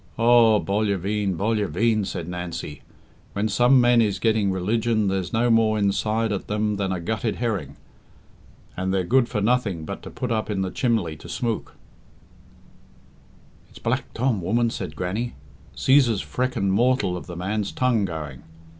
"Aw, 0.17 0.57
bolla 0.57 0.97
veen, 0.97 1.35
bolla 1.35 1.67
veen!" 1.67 2.03
said 2.05 2.27
Nancy. 2.27 2.81
"When 3.33 3.47
some 3.47 3.79
men 3.79 4.01
is 4.01 4.17
getting 4.17 4.49
religion 4.49 5.09
there's 5.09 5.31
no 5.31 5.51
more 5.51 5.77
inside 5.77 6.31
at 6.31 6.47
them 6.47 6.77
than 6.77 6.91
a 6.91 6.99
gutted 6.99 7.35
herring, 7.35 7.75
and 8.75 8.91
they're 8.91 9.03
good 9.03 9.29
for 9.29 9.41
nothing 9.41 9.85
but 9.85 10.01
to 10.01 10.09
put 10.09 10.31
up 10.31 10.49
in 10.49 10.63
the 10.63 10.71
chimley 10.71 11.15
to 11.17 11.29
smook." 11.29 11.75
"It's 13.69 13.77
Black 13.77 14.11
Tom, 14.15 14.41
woman," 14.41 14.71
said 14.71 14.95
Grannie. 14.95 15.35
"Cæsar's 15.75 16.21
freckened 16.21 16.73
mortal 16.73 17.15
of 17.15 17.27
the 17.27 17.35
man's 17.37 17.71
tongue 17.71 18.05
going. 18.05 18.41